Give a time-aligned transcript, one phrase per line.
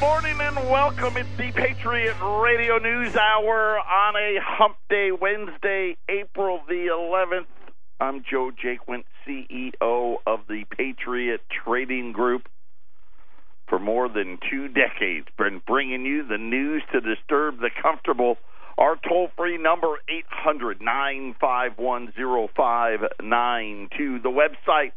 [0.00, 1.16] morning and welcome.
[1.16, 7.46] It's the Patriot Radio News Hour on a Hump Day, Wednesday, April the 11th.
[7.98, 12.48] I'm Joe Jaquin, CEO of the Patriot Trading Group.
[13.68, 18.36] For more than two decades, been bringing you the news to disturb the comfortable.
[18.76, 22.12] Our toll free number, 800 951
[22.54, 24.18] 0592.
[24.20, 24.92] The website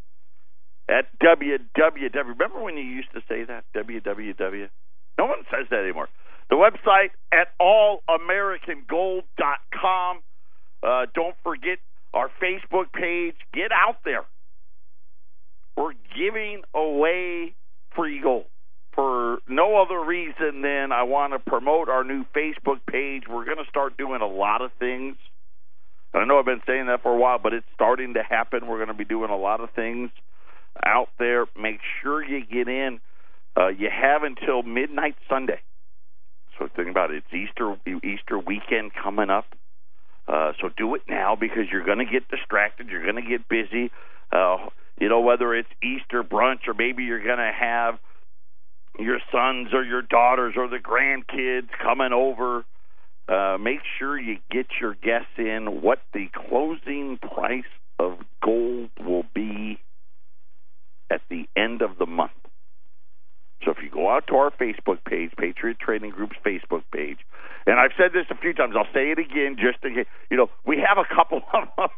[0.90, 2.14] at www.
[2.14, 3.64] Remember when you used to say that?
[3.74, 4.70] www?
[5.20, 6.08] No one says that anymore.
[6.50, 10.20] The website at allamericangold.com.
[10.82, 11.80] Uh, don't forget
[12.14, 13.36] our Facebook page.
[13.54, 14.24] Get out there.
[15.76, 17.54] We're giving away
[17.94, 18.46] free gold
[18.94, 23.24] for no other reason than I want to promote our new Facebook page.
[23.30, 25.18] We're going to start doing a lot of things.
[26.14, 28.68] I know I've been saying that for a while, but it's starting to happen.
[28.68, 30.12] We're going to be doing a lot of things
[30.86, 31.46] out there.
[31.60, 33.02] Make sure you get in.
[33.60, 35.60] Uh, you have until midnight Sunday.
[36.58, 37.24] So think about it.
[37.26, 39.46] It's Easter Easter weekend coming up.
[40.28, 42.88] Uh, so do it now because you're going to get distracted.
[42.90, 43.92] You're going to get busy.
[44.32, 48.00] Uh, you know whether it's Easter brunch or maybe you're going to have
[48.98, 52.66] your sons or your daughters or the grandkids coming over.
[53.28, 57.64] Uh, make sure you get your guess in what the closing price
[57.98, 59.80] of gold will be
[61.12, 62.32] at the end of the month.
[63.64, 67.20] So if you out to our Facebook page, Patriot Trading Group's Facebook page,
[67.66, 70.38] and I've said this a few times, I'll say it again just to get, you
[70.38, 71.90] know, we have a couple of them.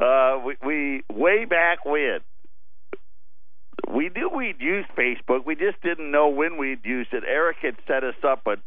[0.00, 2.20] Uh, we, we way back when
[3.92, 7.22] we knew we'd use Facebook, we just didn't know when we'd use it.
[7.26, 8.58] Eric had set us up, but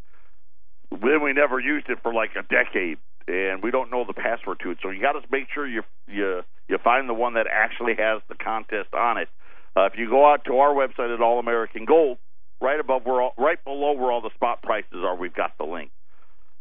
[0.92, 2.97] then we never used it for like a decade,
[3.28, 4.78] and we don't know the password to it.
[4.81, 8.22] So you got to make sure you you you find the one that actually has
[8.30, 9.30] the contest on it.
[9.75, 12.17] Uh, if you go out to our website at All American Gold,
[12.62, 15.66] right above where all, right below where all the spot prices are, we've got the
[15.66, 15.92] link.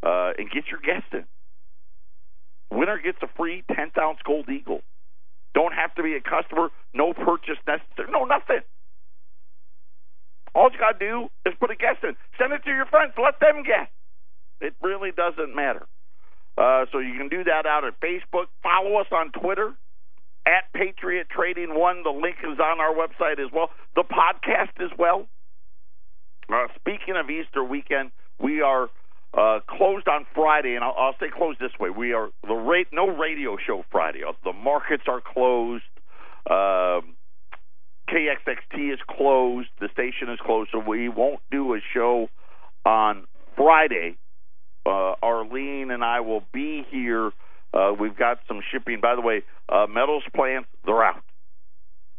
[0.03, 1.25] Uh, and get your guest in.
[2.73, 4.81] Winner gets a free 10th ounce gold eagle.
[5.55, 6.71] Don't have to be a customer.
[6.95, 8.11] No purchase necessary.
[8.11, 8.61] No, nothing.
[10.55, 12.17] All you got to do is put a guess in.
[12.39, 13.13] Send it to your friends.
[13.23, 13.89] Let them guess.
[14.61, 15.87] It really doesn't matter.
[16.57, 18.47] Uh, so you can do that out at Facebook.
[18.63, 19.75] Follow us on Twitter
[20.47, 22.03] at Patriot Trading One.
[22.03, 23.71] The link is on our website as well.
[23.95, 25.27] The podcast as well.
[26.53, 28.89] Uh, speaking of Easter weekend, we are
[29.35, 32.89] uh, closed on Friday, and I'll, I'll say closed this way: we are the rate
[32.93, 34.21] no radio show Friday.
[34.27, 35.85] Uh, the markets are closed.
[36.49, 37.01] Uh,
[38.09, 39.69] KXXT is closed.
[39.81, 42.29] The station is closed, so we won't do a show
[42.85, 44.17] on Friday.
[44.85, 47.31] Uh, Arlene and I will be here
[47.73, 49.01] uh, we've got some shipping.
[49.01, 51.23] By the way, uh, metals plants, they're out.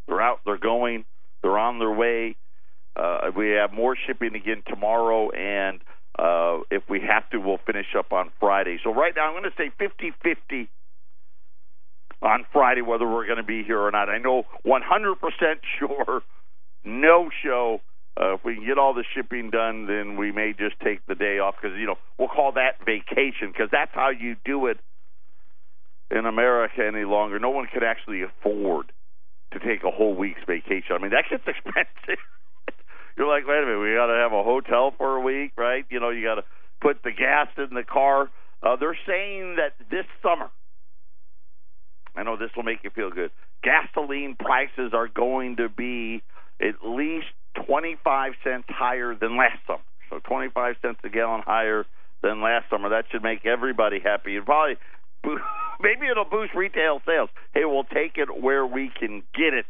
[0.07, 0.39] They're out.
[0.45, 1.05] They're going.
[1.41, 2.35] They're on their way.
[2.95, 5.79] Uh, we have more shipping again tomorrow, and
[6.19, 8.79] uh, if we have to, we'll finish up on Friday.
[8.83, 10.69] So right now, I'm going to say 50 50
[12.21, 14.09] on Friday whether we're going to be here or not.
[14.09, 14.81] I know 100%
[15.79, 16.21] sure
[16.83, 17.81] no show.
[18.19, 21.15] Uh, if we can get all the shipping done, then we may just take the
[21.15, 24.77] day off because you know we'll call that vacation because that's how you do it
[26.09, 27.39] in America any longer.
[27.39, 28.91] No one could actually afford
[29.53, 30.91] to take a whole week's vacation.
[30.91, 32.19] I mean, that gets expensive.
[33.17, 35.85] You're like, wait a minute, we got to have a hotel for a week, right?
[35.89, 36.43] You know, you got to
[36.81, 38.29] put the gas in the car.
[38.63, 40.49] Uh, they're saying that this summer,
[42.15, 43.31] I know this will make you feel good.
[43.63, 46.23] Gasoline prices are going to be
[46.59, 47.27] at least
[47.67, 49.83] 25 cents higher than last summer.
[50.09, 51.85] So 25 cents a gallon higher
[52.21, 52.89] than last summer.
[52.89, 54.35] That should make everybody happy.
[54.35, 54.75] And probably
[55.81, 57.29] maybe it'll boost retail sales.
[57.53, 59.65] Hey, we'll take it where we can get it.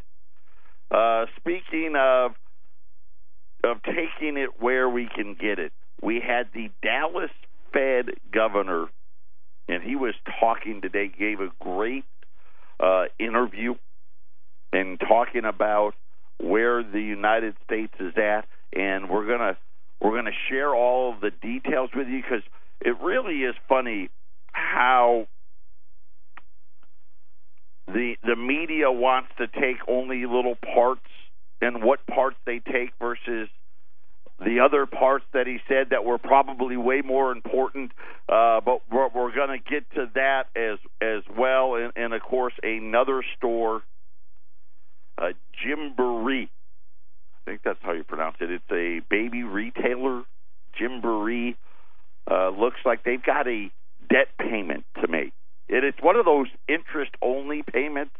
[0.90, 2.31] Uh, speaking of
[3.64, 7.32] of taking it where we can get it, we had the Dallas
[7.74, 8.88] Fed governor,
[9.68, 11.12] and he was talking today.
[11.18, 12.06] Gave a great
[12.80, 13.76] uh, interview
[14.74, 15.94] and talking about
[16.40, 19.58] where the United States is at, and we're gonna
[20.02, 22.44] we're gonna share all of the details with you because
[22.81, 24.10] it really is funny
[24.52, 25.28] how
[27.88, 31.02] the the media wants to take only little parts
[31.62, 33.50] and what parts they take versus
[34.44, 37.92] the other parts that he said that were probably way more important.
[38.28, 42.22] Uh, but we're, we're going to get to that as as well, and, and of
[42.22, 43.84] course another store,
[45.18, 45.31] uh,
[45.63, 46.50] Gymboree.
[46.50, 48.50] I think that's how you pronounce it.
[48.52, 50.24] It's a baby retailer.
[50.80, 51.56] Gymboree
[52.30, 53.72] uh, looks like they've got a
[54.10, 55.34] debt payment to make.
[55.68, 58.14] It, it's one of those interest only payments.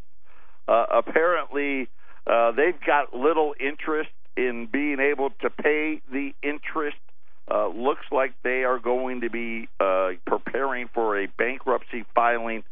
[0.68, 1.88] Uh, apparently,
[2.28, 6.98] uh, they've got little interest in being able to pay the interest
[7.50, 12.64] Uh, looks like they are going to be uh, preparing for a bankruptcy filing.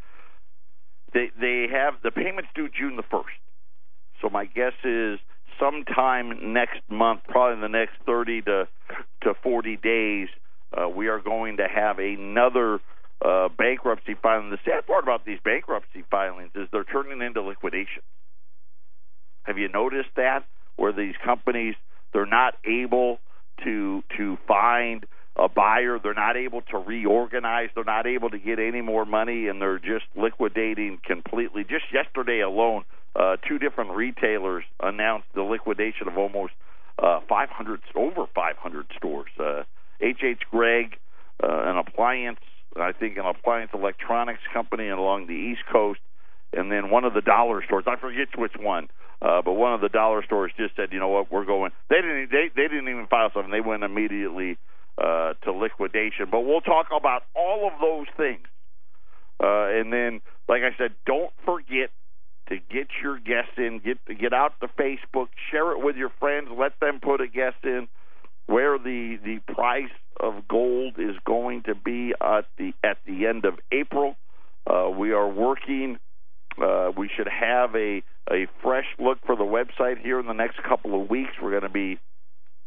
[1.13, 3.35] They they have the payments due June the first.
[4.21, 5.19] So my guess is
[5.59, 8.67] sometime next month, probably in the next 30 to
[9.23, 10.29] to 40 days,
[10.77, 12.79] uh, we are going to have another
[13.25, 14.49] uh, bankruptcy filing.
[14.49, 18.03] The sad part about these bankruptcy filings is they're turning into liquidation.
[19.49, 20.45] Have you noticed that?
[20.75, 21.75] Where these companies
[22.13, 23.19] they're not able
[23.63, 25.05] to to find
[25.35, 29.47] a buyer, they're not able to reorganize, they're not able to get any more money,
[29.47, 31.63] and they're just liquidating completely.
[31.63, 32.83] Just yesterday alone,
[33.15, 36.53] uh, two different retailers announced the liquidation of almost
[37.01, 39.29] uh, 500 over 500 stores.
[39.39, 39.63] Uh,
[40.01, 40.41] H.H.
[40.51, 40.97] Gregg,
[41.41, 42.39] uh, an appliance,
[42.75, 45.99] I think an appliance electronics company along the East Coast,
[46.53, 47.85] and then one of the dollar stores.
[47.87, 48.89] I forget which one,
[49.21, 51.71] uh, but one of the dollar stores just said, you know what, we're going.
[51.89, 52.31] They didn't.
[52.31, 53.51] They they didn't even file something.
[53.51, 54.57] They went immediately
[54.97, 56.27] uh, to liquidation.
[56.31, 58.45] But we'll talk about all of those things.
[59.41, 61.89] Uh, and then, like I said, don't forget
[62.49, 63.79] to get your guess in.
[63.83, 67.57] Get get out to Facebook, share it with your friends, let them put a guest
[67.63, 67.87] in
[68.47, 73.45] where the the price of gold is going to be at the at the end
[73.45, 74.15] of April.
[74.67, 75.97] Uh, we are working.
[76.61, 80.61] Uh, we should have a a fresh look for the website here in the next
[80.63, 81.31] couple of weeks.
[81.41, 81.99] We're going to be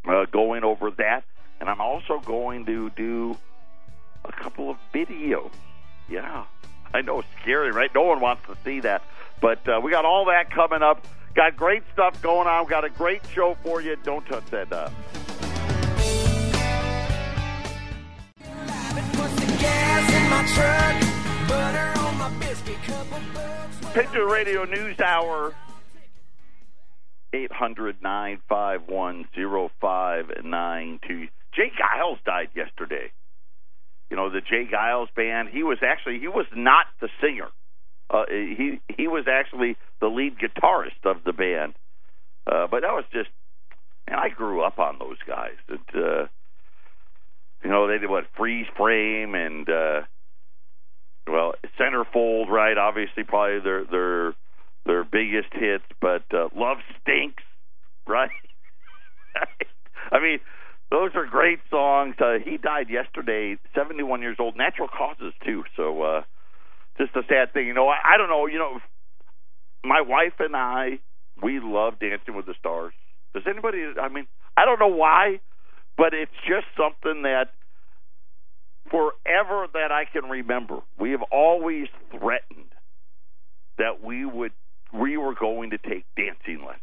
[0.08, 1.24] uh, going over that,
[1.60, 3.36] and I'm also going to do
[4.24, 5.50] a couple of videos.
[6.08, 6.44] Yeah,
[6.92, 7.90] I know scary, right?
[7.94, 9.02] No one wants to see that,
[9.40, 11.06] but uh, we got all that coming up.
[11.34, 12.66] Got great stuff going on.
[12.66, 13.96] Got a great show for you.
[14.02, 14.92] Don't touch that dial.
[23.94, 25.54] Patriot Radio News Hour,
[27.32, 29.24] 800 951
[31.54, 31.72] J.
[31.78, 33.10] Geils died yesterday.
[34.10, 34.68] You know, the J.
[34.72, 37.48] Geils band, he was actually, he was not the singer.
[38.08, 41.74] Uh, he he was actually the lead guitarist of the band.
[42.46, 43.30] Uh, but that was just,
[44.06, 45.56] and I grew up on those guys.
[45.68, 46.26] It, uh,
[47.64, 50.02] you know, they did what freeze frame and uh,
[51.26, 52.76] well, centerfold, right?
[52.76, 54.34] Obviously, probably their their
[54.84, 57.42] their biggest hits, but uh, Love Stinks,
[58.06, 58.30] right?
[60.12, 60.40] I mean,
[60.90, 62.16] those are great songs.
[62.20, 65.62] Uh, he died yesterday, 71 years old, natural causes too.
[65.76, 66.22] So, uh,
[66.98, 67.66] just a sad thing.
[67.66, 68.46] You know, I, I don't know.
[68.46, 68.80] You know,
[69.84, 70.98] my wife and I,
[71.42, 72.92] we love Dancing with the Stars.
[73.34, 73.78] Does anybody?
[74.00, 74.26] I mean,
[74.56, 75.40] I don't know why,
[75.96, 77.50] but it's just something that
[78.90, 82.72] forever that I can remember, we have always threatened
[83.78, 84.52] that we would
[84.92, 86.82] we were going to take dancing lessons.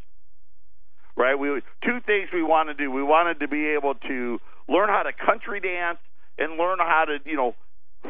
[1.15, 1.35] Right?
[1.37, 2.91] We two things we wanted to do.
[2.91, 5.99] We wanted to be able to learn how to country dance
[6.37, 7.55] and learn how to, you know,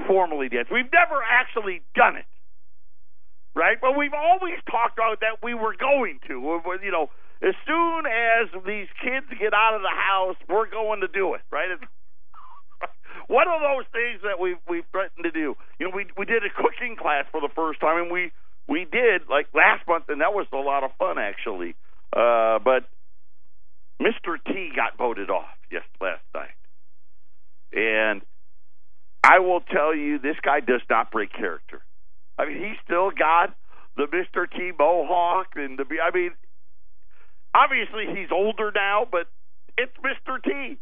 [0.07, 0.67] formally dance.
[0.71, 2.25] We've never actually done it.
[3.55, 3.77] Right?
[3.81, 6.61] But we've always talked about that we were going to.
[6.83, 7.09] You know,
[7.41, 11.41] as soon as these kids get out of the house, we're going to do it.
[11.51, 11.71] Right?
[11.71, 11.83] It's
[13.29, 15.55] one of those things that we we threatened to do.
[15.79, 18.31] You know, we we did a cooking class for the first time, and we
[18.67, 21.75] we did like last month, and that was a lot of fun actually.
[22.11, 22.89] Uh, but
[24.01, 24.41] Mr.
[24.45, 26.57] T got voted off yes last night,
[27.71, 28.21] and
[29.23, 31.81] I will tell you, this guy does not break character.
[32.37, 33.55] I mean, he still got
[33.95, 34.49] the Mr.
[34.49, 36.31] T mohawk and the I mean,
[37.53, 39.27] obviously he's older now, but
[39.77, 40.41] it's Mr.
[40.41, 40.79] T.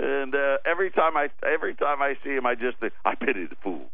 [0.00, 3.44] And uh, every time I every time I see him, I just think I pity
[3.44, 3.84] the fool.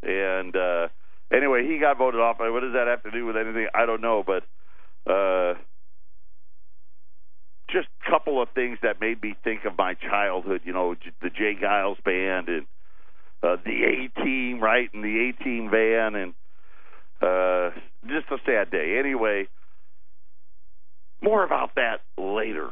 [0.00, 0.86] And uh,
[1.32, 2.36] anyway, he got voted off.
[2.38, 3.66] What does that have to do with anything?
[3.74, 4.44] I don't know, but
[5.10, 5.54] uh,
[7.68, 10.60] just a couple of things that made me think of my childhood.
[10.64, 11.56] You know, the J.
[11.60, 12.66] Geils band and
[13.42, 16.34] uh, the A Team, right, and the A Team van, and
[17.20, 18.96] uh, just a sad day.
[19.00, 19.48] Anyway,
[21.20, 22.70] more about that later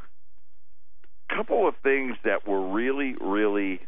[1.29, 3.81] couple of things that were really, really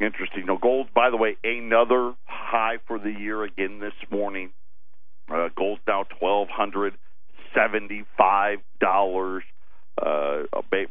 [0.00, 0.40] interesting.
[0.40, 4.50] You know, gold, by the way, another high for the year again this morning.
[5.32, 6.94] Uh, gold's now twelve hundred
[7.54, 9.44] seventy-five dollars.
[10.00, 10.42] Uh,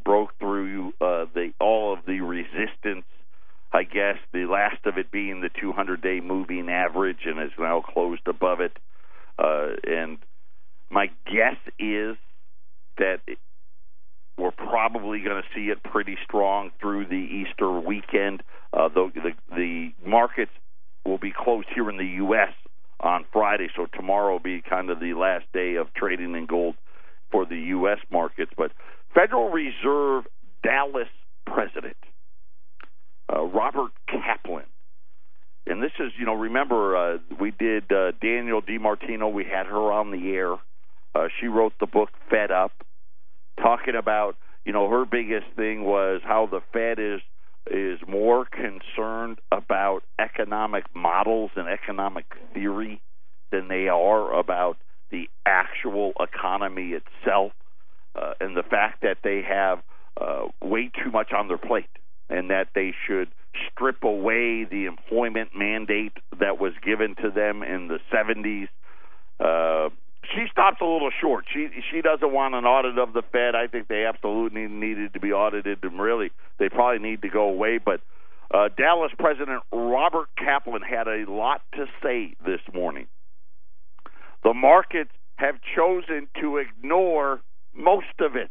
[0.03, 3.05] broke through uh, the all of the resistance.
[3.73, 8.27] I guess the last of it being the 200-day moving average, and is now closed
[8.27, 8.77] above it.
[9.39, 10.17] Uh, and
[10.89, 12.17] my guess is
[12.97, 13.21] that
[14.91, 18.43] probably going to see it pretty strong through the Easter weekend.
[18.73, 20.51] Uh, the, the the markets
[21.05, 22.53] will be closed here in the U.S.
[22.99, 26.75] on Friday, so tomorrow will be kind of the last day of trading in gold
[27.31, 27.99] for the U.S.
[28.11, 28.51] markets.
[28.57, 28.71] But
[29.13, 30.25] Federal Reserve
[30.63, 31.07] Dallas
[31.45, 31.97] president
[33.33, 34.65] uh, Robert Kaplan
[35.65, 39.31] and this is you know remember uh, we did uh, Danielle DiMartino.
[39.31, 40.53] We had her on the air.
[41.13, 42.71] Uh, she wrote the book Fed Up,
[43.61, 47.21] talking about you know her biggest thing was how the Fed is
[47.69, 53.01] is more concerned about economic models and economic theory
[53.51, 54.77] than they are about
[55.11, 57.51] the actual economy itself,
[58.15, 59.79] uh, and the fact that they have
[60.19, 61.89] uh, way too much on their plate,
[62.29, 63.27] and that they should
[63.69, 68.69] strip away the employment mandate that was given to them in the 70s.
[69.39, 69.89] Uh,
[70.23, 71.45] she stops a little short.
[71.51, 73.55] She she doesn't want an audit of the Fed.
[73.55, 77.49] I think they absolutely needed to be audited, and really they probably need to go
[77.49, 77.79] away.
[77.83, 78.01] But
[78.53, 83.07] uh, Dallas President Robert Kaplan had a lot to say this morning.
[84.43, 87.41] The markets have chosen to ignore
[87.73, 88.49] most of it.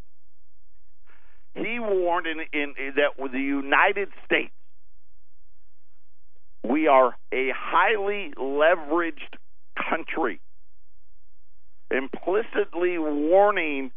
[1.54, 4.52] He warned in, in, in that with the United States,
[6.62, 9.36] we are a highly leveraged
[9.76, 10.40] country,
[11.90, 13.90] implicitly warning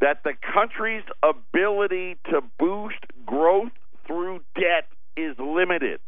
[0.00, 3.72] that the country's ability to boost growth
[4.06, 6.00] through debt is limited.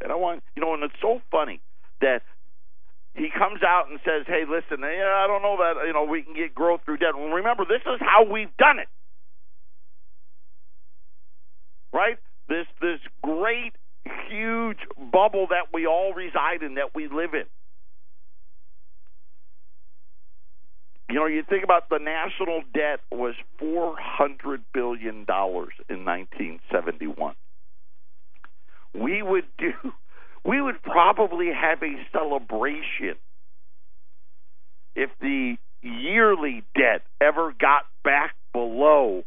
[0.00, 1.60] And I want, you know, and it's so funny
[2.00, 2.22] that
[3.14, 6.22] he comes out and says, "Hey, listen, eh, I don't know that you know we
[6.22, 8.88] can get growth through debt." Well, remember, this is how we've done it,
[11.92, 12.18] right?
[12.48, 13.74] This this great
[14.28, 14.78] huge
[15.12, 17.44] bubble that we all reside in, that we live in.
[21.08, 26.60] You know, you think about the national debt was four hundred billion dollars in nineteen
[26.70, 27.34] seventy one.
[28.94, 29.72] We would do
[30.44, 33.16] we would probably have a celebration
[34.94, 39.24] if the yearly debt ever got back below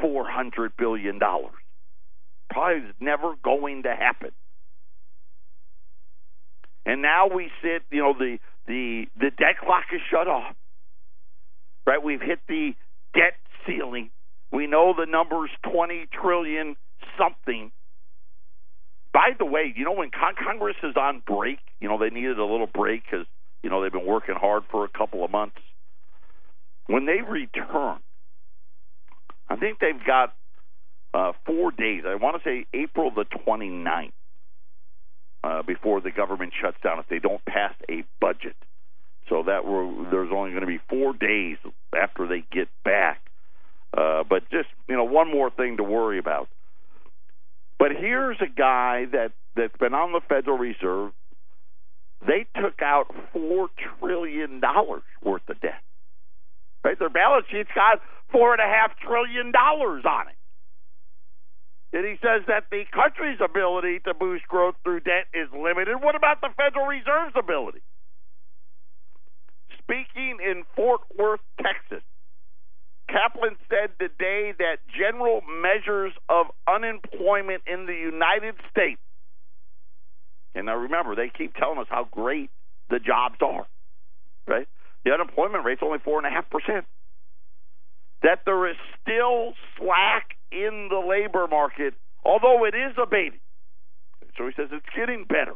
[0.00, 1.52] four hundred billion dollars
[2.50, 4.30] probably is never going to happen.
[6.84, 10.54] And now we sit, you know, the the the debt clock is shut off.
[11.86, 12.02] Right?
[12.02, 12.72] We've hit the
[13.14, 13.34] debt
[13.66, 14.10] ceiling.
[14.52, 16.76] We know the number's 20 trillion
[17.18, 17.70] something.
[19.12, 22.38] By the way, you know when Con- Congress is on break, you know they needed
[22.38, 23.26] a little break cuz
[23.62, 25.58] you know they've been working hard for a couple of months.
[26.86, 27.98] When they return,
[29.48, 30.34] I think they've got
[31.12, 32.04] uh, four days.
[32.06, 34.12] I want to say April the 29th
[35.42, 38.56] uh, before the government shuts down if they don't pass a budget.
[39.30, 41.56] So that will, there's only going to be four days
[41.96, 43.22] after they get back.
[43.96, 46.48] Uh, but just you know, one more thing to worry about.
[47.78, 51.12] But here's a guy that that's been on the Federal Reserve.
[52.26, 55.80] They took out four trillion dollars worth of debt.
[56.84, 58.00] Right, their balance sheet's got
[58.32, 60.36] four and a half trillion dollars on it.
[61.96, 65.96] And he says that the country's ability to boost growth through debt is limited.
[66.00, 67.80] What about the Federal Reserve's ability?
[69.90, 72.04] Speaking in Fort Worth, Texas,
[73.08, 79.00] Kaplan said today that general measures of unemployment in the United States,
[80.54, 82.50] and now remember, they keep telling us how great
[82.88, 83.66] the jobs are,
[84.46, 84.68] right?
[85.04, 86.84] The unemployment rate's only 4.5%.
[88.22, 91.94] That there is still slack in the labor market,
[92.24, 93.40] although it is abating.
[94.38, 95.54] So he says it's getting better.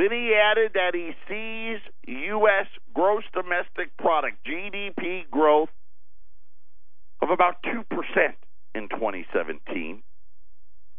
[0.00, 2.66] Then he added that he sees U.S.
[2.94, 5.68] gross domestic product, GDP growth,
[7.20, 7.84] of about 2%
[8.74, 10.02] in 2017.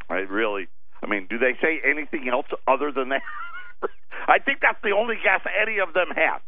[0.07, 0.67] Right, really.
[1.01, 3.23] I mean, do they say anything else other than that?
[4.27, 6.41] I think that's the only guess any of them have.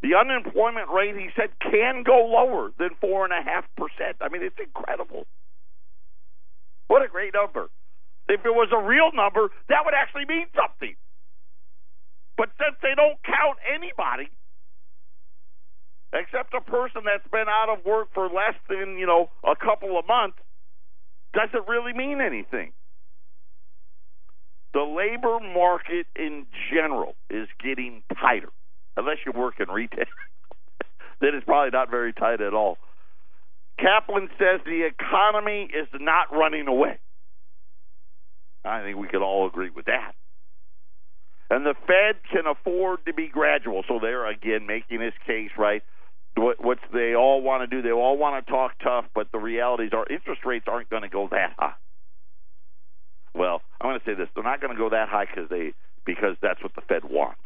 [0.00, 3.34] The unemployment rate, he said, can go lower than 4.5%.
[4.22, 5.26] I mean, it's incredible.
[6.88, 7.68] What a great number.
[8.28, 10.96] If it was a real number, that would actually mean something.
[12.36, 14.28] But since they don't count anybody,
[16.12, 19.98] except a person that's been out of work for less than, you know, a couple
[19.98, 20.38] of months,
[21.34, 22.72] does it really mean anything?
[24.74, 28.50] The labor market in general is getting tighter
[28.96, 30.04] unless you work in retail,
[31.20, 32.78] then it's probably not very tight at all.
[33.78, 36.98] Kaplan says the economy is not running away.
[38.66, 40.12] I think we could all agree with that.
[41.48, 43.84] And the Fed can afford to be gradual.
[43.86, 45.82] So they're again making this case, right?
[46.36, 49.92] What, they all want to do, they all want to talk tough, but the realities
[49.94, 51.72] are interest rates aren't going to go that high.
[53.34, 55.72] Well, I'm going to say this: they're not going to go that high because they
[56.04, 57.40] because that's what the Fed wants.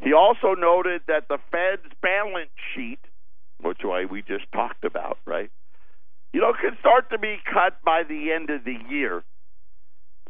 [0.00, 2.98] He also noted that the Fed's balance sheet,
[3.60, 3.78] which
[4.10, 5.50] we just talked about, right?
[6.32, 9.22] You know, can start to be cut by the end of the year.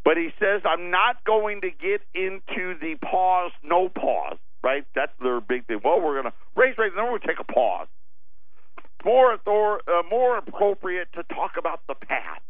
[0.04, 4.84] But he says, I'm not going to get into the pause, no pause, right?
[4.96, 5.80] That's their big thing.
[5.84, 7.86] Well, we're going to raise rates, and then we're going to take a pause.
[8.78, 12.42] It's more, author, uh, more appropriate to talk about the path.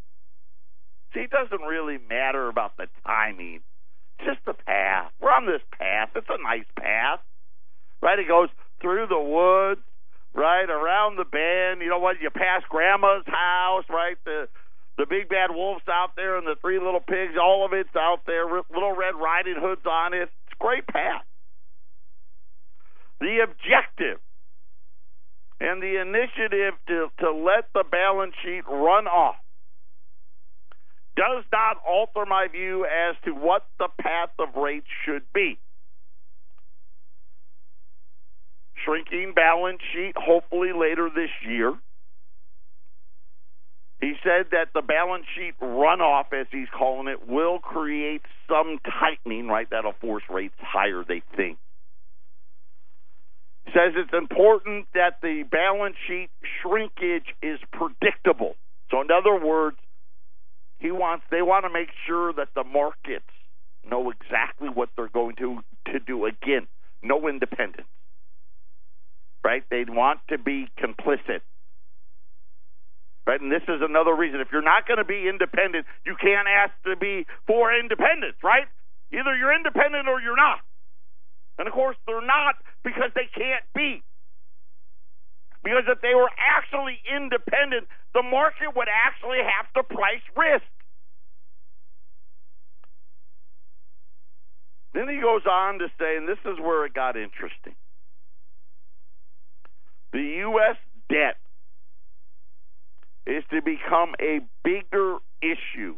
[1.13, 3.61] See, it doesn't really matter about the timing.
[4.25, 5.13] Just the path.
[5.21, 6.11] We're on this path.
[6.17, 7.21] It's a nice path,
[8.01, 8.19] right?
[8.19, 8.49] It goes
[8.81, 9.83] through the woods,
[10.35, 11.83] right, around the bend.
[11.83, 12.21] You know what?
[12.21, 14.17] You pass Grandma's house, right?
[14.25, 14.49] The
[14.99, 18.21] the big bad wolf's out there and the three little pigs, all of it's out
[18.27, 20.29] there, little red riding hoods on it.
[20.29, 21.25] It's a great path.
[23.21, 24.21] The objective
[25.61, 29.37] and the initiative to, to let the balance sheet run off
[31.17, 35.59] does not alter my view as to what the path of rates should be.
[38.85, 41.75] Shrinking balance sheet, hopefully later this year
[44.03, 49.47] he said that the balance sheet runoff, as he's calling it, will create some tightening,
[49.47, 49.69] right?
[49.71, 51.57] That'll force rates higher, they think.
[53.67, 58.57] Says it's important that the balance sheet shrinkage is predictable.
[58.91, 59.77] So, in other words,
[60.79, 63.31] he wants they want to make sure that the markets
[63.89, 65.61] know exactly what they're going to
[65.93, 66.27] to do.
[66.27, 66.67] Again,
[67.05, 67.87] no independence,
[69.45, 69.65] right?
[69.71, 71.41] They want to be complicit
[73.27, 73.41] Right?
[73.41, 74.41] And this is another reason.
[74.41, 78.67] If you're not going to be independent, you can't ask to be for independence, right?
[79.13, 80.59] Either you're independent or you're not.
[81.59, 84.03] And of course, they're not because they can't be.
[85.63, 90.67] Because if they were actually independent, the market would actually have to price risk.
[94.95, 97.75] Then he goes on to say, and this is where it got interesting
[100.13, 100.77] the U.S.
[101.09, 101.37] debt
[103.27, 105.97] is to become a bigger issue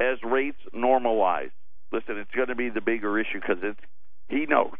[0.00, 1.50] as rates normalize.
[1.92, 3.80] Listen, it's going to be the bigger issue because it's
[4.28, 4.76] he knows.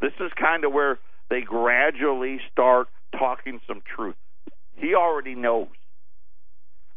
[0.00, 0.98] This is kind of where
[1.30, 4.16] they gradually start talking some truth.
[4.76, 5.68] He already knows.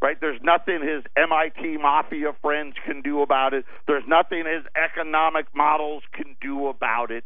[0.02, 0.16] Right?
[0.20, 3.66] There's nothing his MIT mafia friends can do about it.
[3.86, 7.26] There's nothing his economic models can do about it.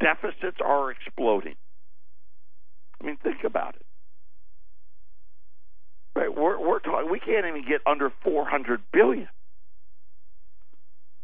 [0.00, 1.56] Deficits are exploding.
[3.00, 3.86] I mean, think about it.
[6.14, 6.34] Right?
[6.34, 7.10] We're we're talking.
[7.10, 9.28] We can't even get under four hundred billion.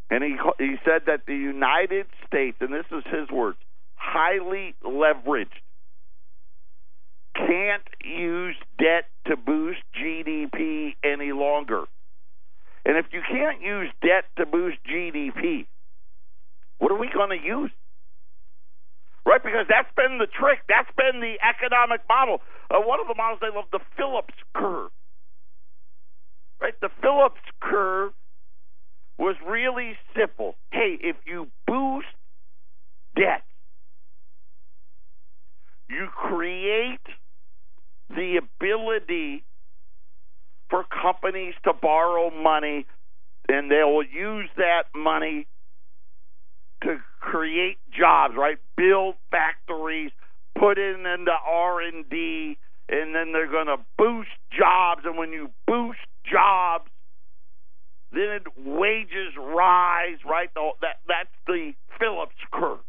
[0.09, 3.57] And he he said that the United States, and this is his words,
[3.95, 5.47] highly leveraged,
[7.35, 11.85] can't use debt to boost GDP any longer.
[12.85, 15.65] And if you can't use debt to boost GDP,
[16.77, 17.71] what are we going to use?
[19.45, 20.59] Because that's been the trick.
[20.67, 22.41] That's been the economic model.
[22.71, 24.89] Uh, one of the models they love, the Phillips curve,
[26.59, 26.73] right?
[26.81, 28.13] The Phillips curve
[29.19, 30.55] was really simple.
[30.71, 32.07] Hey, if you boost
[33.15, 33.43] debt,
[35.87, 37.05] you create
[38.09, 39.43] the ability
[40.71, 42.87] for companies to borrow money
[43.47, 45.45] and they will use that money
[46.85, 48.57] to create jobs, right?
[48.77, 50.11] Build factories,
[50.57, 55.01] put in into R and D, and then they're going to boost jobs.
[55.03, 55.99] And when you boost
[56.31, 56.89] jobs,
[58.11, 60.49] then wages rise, right?
[60.53, 62.79] That that's the Phillips curve.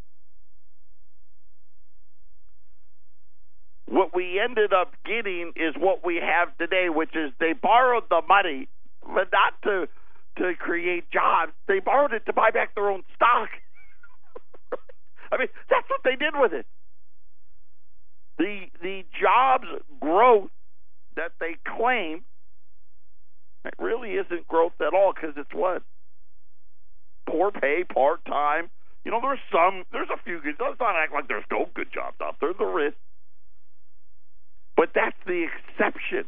[3.89, 8.21] What we ended up getting is what we have today, which is they borrowed the
[8.29, 8.69] money,
[9.03, 9.89] but not to
[10.39, 11.53] to create jobs.
[11.67, 13.49] They borrowed it to buy back their own stock.
[15.33, 16.67] I mean, that's what they did with it.
[18.39, 19.67] The the jobs
[20.01, 20.51] growth
[21.17, 22.25] that they claim
[23.65, 25.83] it really isn't growth at all because it's what
[27.29, 28.71] poor pay, part time.
[29.05, 30.55] You know, there's some, there's a few good.
[30.61, 32.53] Let's not act like there's no good jobs out there.
[32.57, 32.95] There is,
[34.77, 36.25] but that's the exception.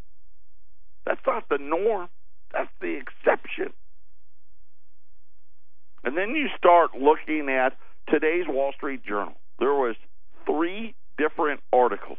[1.07, 2.09] That's not the norm.
[2.53, 3.73] That's the exception.
[6.05, 7.77] And then you start looking at
[8.11, 9.97] today's Wall Street Journal, there was
[10.47, 12.19] three different articles.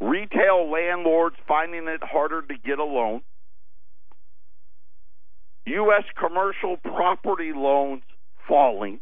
[0.00, 3.22] Retail landlords finding it harder to get a loan.
[5.66, 6.04] U.S.
[6.18, 8.02] commercial property loans
[8.46, 9.00] falling.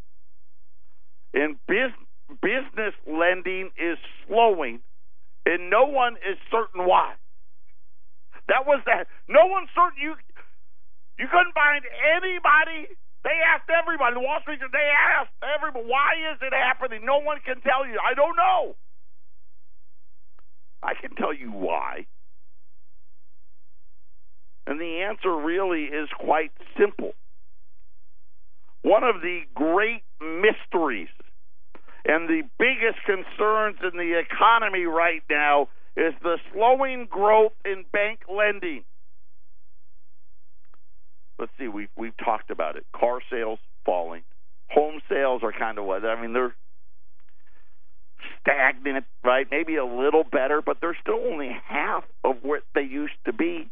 [1.34, 4.80] And business lending is slowing,
[5.44, 7.14] and no one is certain why.
[8.48, 9.06] That was that.
[9.28, 10.00] No one's certain.
[10.00, 10.14] You
[11.18, 11.84] you couldn't find
[12.16, 14.14] anybody they asked everybody.
[14.14, 17.04] The Wall Street they asked everybody, why is it happening?
[17.04, 17.98] No one can tell you.
[17.98, 18.76] I don't know.
[20.80, 22.06] I can tell you why.
[24.68, 27.12] And the answer really is quite simple.
[28.82, 31.08] One of the great mysteries
[32.04, 38.20] and the biggest concerns in the economy right now is the slowing growth in bank
[38.32, 38.84] lending.
[41.38, 42.86] Let's see, we've we've talked about it.
[42.94, 44.22] Car sales falling,
[44.68, 46.32] home sales are kind of what I mean.
[46.32, 46.54] They're
[48.40, 49.46] stagnant, right?
[49.50, 53.68] Maybe a little better, but they're still only half of what they used to be,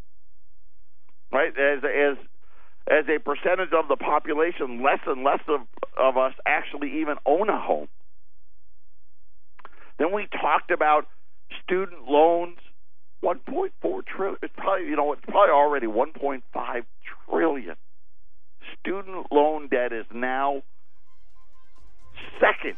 [1.33, 1.53] right?
[1.59, 2.16] As as
[2.87, 5.61] as a percentage of the population, less and less of
[5.96, 7.88] of us actually even own a home.
[9.98, 11.07] Then we talked about
[11.62, 12.59] student loans,
[13.22, 13.70] 1.4
[14.07, 14.38] trillion.
[14.42, 16.42] It's probably you know it's probably already 1.5
[17.28, 17.76] trillion.
[18.80, 20.62] Student loan debt is now
[22.40, 22.76] second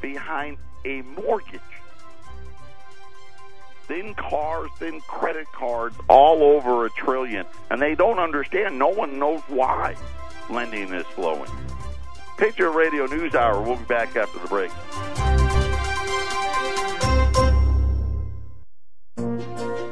[0.00, 1.60] behind a mortgage.
[3.88, 7.46] Then cars, then credit cards, all over a trillion.
[7.70, 8.78] And they don't understand.
[8.78, 9.96] No one knows why
[10.50, 11.50] lending is slowing.
[12.36, 13.62] Patriot Radio News Hour.
[13.62, 14.70] We'll be back after the break.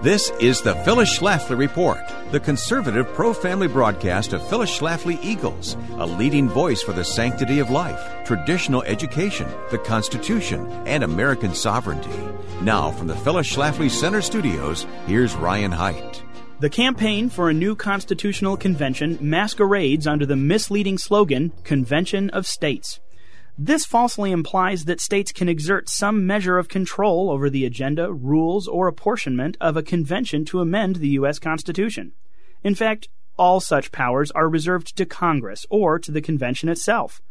[0.06, 1.98] This is the Phyllis Schlafly Report,
[2.30, 7.58] the conservative pro family broadcast of Phyllis Schlafly Eagles, a leading voice for the sanctity
[7.58, 12.16] of life, traditional education, the Constitution, and American sovereignty.
[12.62, 16.22] Now, from the Phyllis Schlafly Center Studios, here's Ryan Haidt.
[16.60, 23.00] The campaign for a new constitutional convention masquerades under the misleading slogan Convention of States.
[23.58, 28.68] This falsely implies that states can exert some measure of control over the agenda, rules,
[28.68, 31.38] or apportionment of a convention to amend the U.S.
[31.38, 32.12] Constitution.
[32.62, 37.22] In fact, all such powers are reserved to Congress or to the convention itself.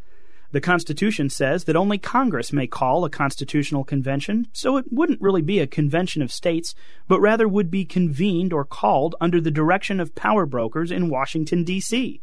[0.51, 5.43] The Constitution says that only Congress may call a constitutional convention, so it wouldn't really
[5.43, 6.73] be a convention of states,
[7.07, 11.63] but rather would be convened or called under the direction of power brokers in Washington,
[11.63, 12.19] D.C.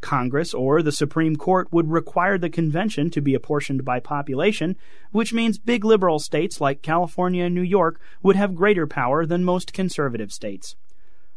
[0.00, 4.76] Congress or the Supreme Court would require the convention to be apportioned by population,
[5.10, 9.44] which means big liberal states like California and New York would have greater power than
[9.44, 10.76] most conservative states.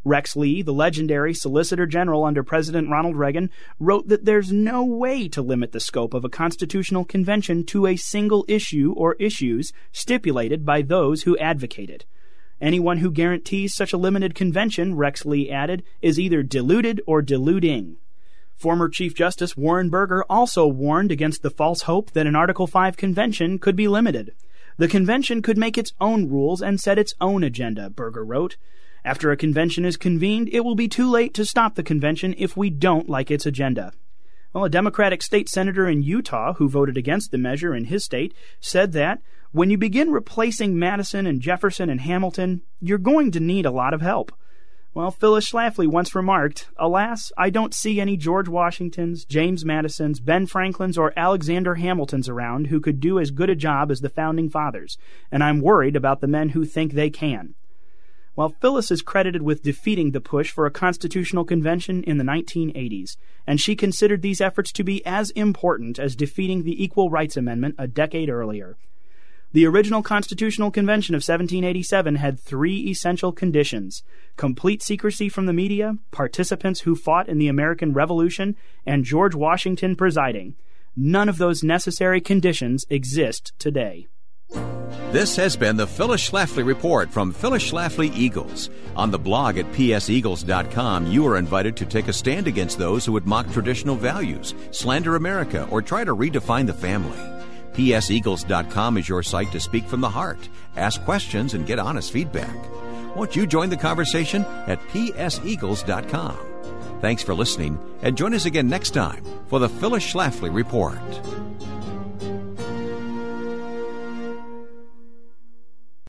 [0.06, 5.28] Rex Lee, the legendary Solicitor General under President Ronald Reagan, wrote that there's no way
[5.28, 10.66] to limit the scope of a constitutional convention to a single issue or issues stipulated
[10.66, 12.06] by those who advocate it.
[12.62, 17.98] Anyone who guarantees such a limited convention, Rex Lee added, is either deluded or deluding.
[18.60, 22.98] Former Chief Justice Warren Burger also warned against the false hope that an Article 5
[22.98, 24.36] convention could be limited.
[24.76, 28.58] The convention could make its own rules and set its own agenda, Burger wrote.
[29.06, 32.58] After a convention is convened, it will be too late to stop the convention if
[32.58, 33.94] we don't like its agenda.
[34.52, 38.34] Well, a Democratic state senator in Utah who voted against the measure in his state
[38.60, 39.22] said that
[39.54, 43.94] when you begin replacing Madison and Jefferson and Hamilton, you're going to need a lot
[43.94, 44.34] of help.
[45.00, 50.46] Well, Phyllis Schlafly once remarked, Alas, I don't see any George Washingtons, James Madisons, Ben
[50.46, 54.50] Franklins, or Alexander Hamiltons around who could do as good a job as the Founding
[54.50, 54.98] Fathers,
[55.32, 57.56] and I'm worried about the men who think they can.
[58.36, 63.16] While Phyllis is credited with defeating the push for a constitutional convention in the 1980s,
[63.48, 67.76] and she considered these efforts to be as important as defeating the Equal Rights Amendment
[67.78, 68.76] a decade earlier.
[69.52, 74.04] The original Constitutional Convention of 1787 had three essential conditions
[74.38, 79.96] complete secrecy from the media, participants who fought in the American Revolution, and George Washington
[79.96, 80.56] presiding.
[80.96, 84.08] None of those necessary conditions exist today.
[85.12, 88.70] This has been the Phyllis Schlafly Report from Phyllis Schlafly Eagles.
[88.96, 93.14] On the blog at pseagles.com, you are invited to take a stand against those who
[93.14, 97.39] would mock traditional values, slander America, or try to redefine the family.
[97.80, 102.54] PSEagles.com is your site to speak from the heart, ask questions, and get honest feedback.
[103.16, 106.38] Won't you join the conversation at PSEagles.com?
[107.00, 111.00] Thanks for listening, and join us again next time for the Phyllis Schlafly Report.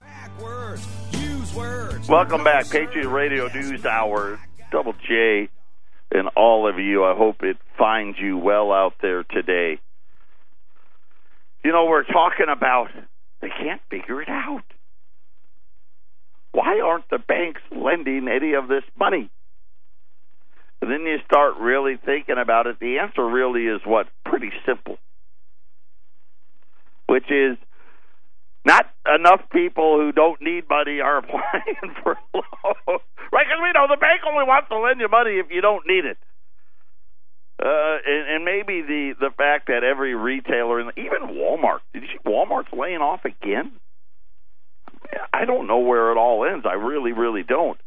[0.01, 0.89] Backwards.
[1.13, 2.09] Use words.
[2.09, 4.41] Welcome back, Patriot Radio News Hour,
[4.73, 5.49] Double J,
[6.11, 7.05] and all of you.
[7.05, 9.79] I hope it finds you well out there today.
[11.65, 12.89] You know, we're talking about
[13.41, 14.65] they can't figure it out.
[16.53, 19.31] Why aren't the banks lending any of this money?
[20.83, 22.81] And then you start really thinking about it.
[22.81, 24.09] The answer really is what?
[24.25, 24.97] Pretty simple.
[27.07, 27.59] Which is
[28.65, 33.03] not enough people who don't need money are applying for loans.
[33.33, 33.47] Right?
[33.47, 36.05] Because we know the bank only wants to lend you money if you don't need
[36.05, 36.19] it.
[38.11, 42.19] And, and maybe the the fact that every retailer, and even Walmart, did you see
[42.27, 43.73] Walmart's laying off again?
[45.33, 46.67] I don't know where it all ends.
[46.69, 47.81] I really, really don't.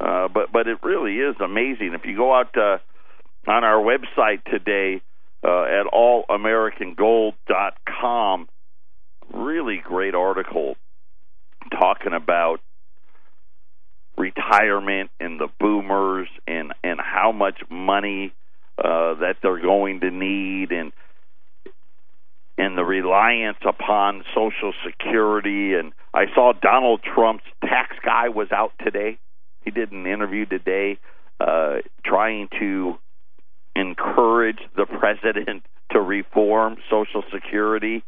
[0.00, 1.94] Uh, but but it really is amazing.
[1.94, 2.78] If you go out uh,
[3.46, 5.00] on our website today
[5.44, 8.48] uh, at allamericangold.com,
[9.32, 10.76] really great article
[11.70, 12.60] talking about
[14.16, 18.32] retirement and the boomers and and how much money
[18.82, 20.92] uh, that they're going to need and
[22.58, 25.72] and the reliance upon Social Security.
[25.74, 29.18] And I saw Donald Trump's tax guy was out today.
[29.64, 30.98] He did an interview today
[31.40, 32.98] uh, trying to
[33.74, 35.62] encourage the president
[35.92, 38.04] to reform Social Security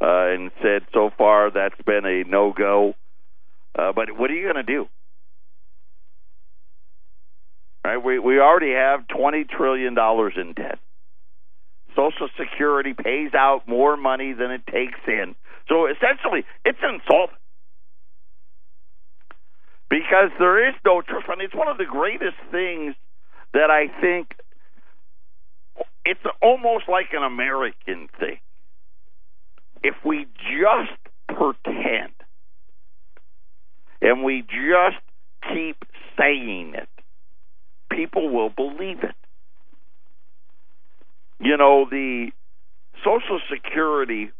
[0.00, 2.94] uh, and said so far that's been a no go.
[3.78, 4.88] Uh, but what are you going to do?
[7.84, 10.78] Right, we we already have twenty trillion dollars in debt.
[11.96, 15.34] Social Security pays out more money than it takes in.
[15.68, 17.36] So essentially, it's insulting
[19.90, 21.40] because there is no trust fund.
[21.42, 22.94] It's one of the greatest things
[23.52, 24.34] that I think.
[26.04, 28.38] It's almost like an American thing.
[29.82, 32.12] If we just pretend
[34.00, 35.02] and we just
[35.52, 35.76] keep
[36.18, 36.88] saying it,
[37.94, 39.14] people will believe it.
[41.40, 42.30] You know, the
[43.04, 44.30] Social Security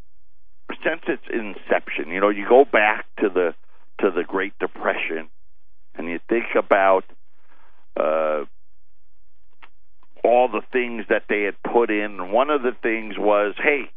[0.85, 3.55] since its inception, you know, you go back to the
[4.01, 5.29] to the Great Depression
[5.95, 7.05] and you think about
[7.97, 8.45] uh,
[10.25, 12.31] all the things that they had put in.
[12.31, 13.91] One of the things was, hey,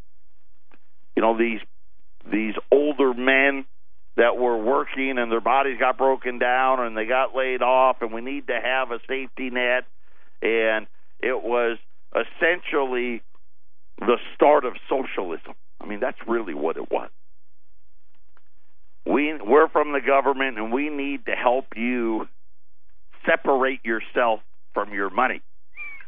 [1.15, 1.61] you know, these
[2.31, 3.65] these older men
[4.17, 8.13] that were working and their bodies got broken down and they got laid off and
[8.13, 9.85] we need to have a safety net
[10.41, 10.87] and
[11.19, 11.77] it was
[12.13, 13.21] essentially
[13.99, 15.53] the start of socialism.
[15.81, 17.09] I mean that's really what it was.
[19.05, 22.27] We we're from the government and we need to help you
[23.25, 24.39] separate yourself
[24.73, 25.41] from your money.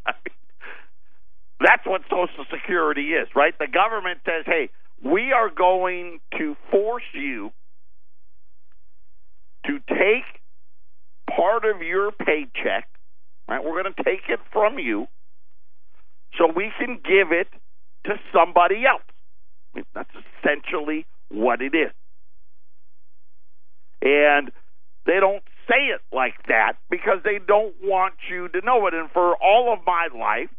[1.59, 3.57] That's what Social Security is, right?
[3.57, 4.69] The government says, "Hey,
[5.03, 7.51] we are going to force you
[9.67, 10.41] to take
[11.29, 12.87] part of your paycheck,
[13.47, 13.63] right?
[13.63, 15.07] We're going to take it from you
[16.37, 17.47] so we can give it
[18.05, 19.03] to somebody else.
[19.73, 21.91] I mean, that's essentially what it is.
[24.01, 24.51] And
[25.05, 28.93] they don't say it like that because they don't want you to know it.
[28.93, 30.49] And for all of my life,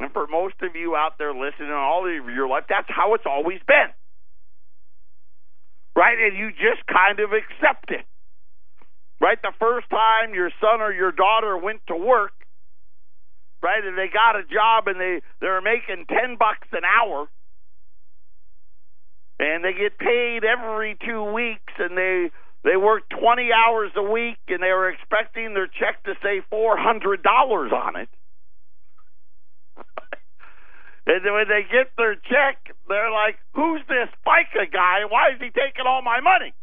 [0.00, 3.24] and for most of you out there listening, all of your life, that's how it's
[3.26, 3.88] always been.
[5.94, 6.18] Right?
[6.18, 8.04] And you just kind of accept it.
[9.20, 9.40] Right?
[9.40, 12.32] The first time your son or your daughter went to work,
[13.62, 17.26] right, and they got a job and they, they're making 10 bucks an hour,
[19.38, 22.30] and they get paid every two weeks, and they
[22.66, 27.22] they work 20 hours a week, and they were expecting their check to say $400
[27.72, 28.08] on it.
[31.06, 35.04] and when they get their check, they're like, "Who's this FICA guy?
[35.08, 36.54] Why is he taking all my money?"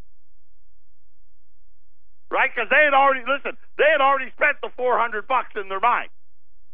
[2.34, 2.50] Right?
[2.54, 5.80] Because they had already listen, they had already spent the four hundred bucks in their
[5.80, 6.10] mind,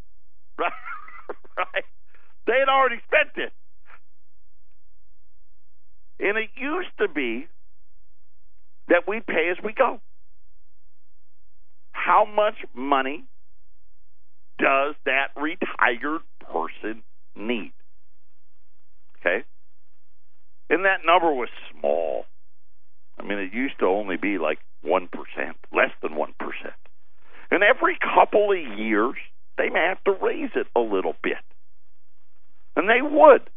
[0.58, 0.72] right?
[1.58, 1.86] right?
[2.48, 3.52] They had already spent it,
[6.20, 7.48] and it used to be
[8.88, 10.00] that we pay as we go.
[11.92, 13.26] How much money
[14.58, 17.04] does that retired person
[17.36, 17.74] need?
[19.20, 19.44] Okay,
[20.70, 22.26] and that number was small.
[23.20, 25.10] I mean, it used to only be like 1%,
[25.74, 26.28] less than 1%.
[27.52, 29.16] And every couple of years,
[29.58, 31.38] they may have to raise it a little bit.
[32.76, 33.50] And they would.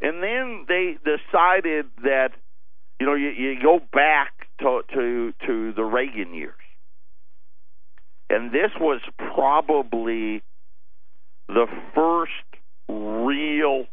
[0.00, 2.30] And then they decided that,
[3.00, 6.54] you know, you, you go back to, to, to the Reagan years.
[8.28, 10.42] And this was probably
[11.48, 12.32] the first
[12.88, 13.86] real,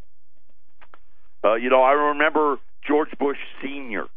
[1.44, 2.58] uh, you know, I remember
[2.88, 4.08] George Bush Sr.,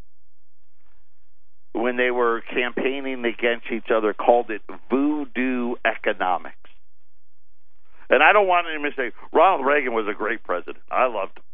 [1.73, 6.57] when they were campaigning against each other, called it voodoo economics.
[8.09, 10.85] And I don't want anyone to say Ronald Reagan was a great president.
[10.91, 11.45] I loved him.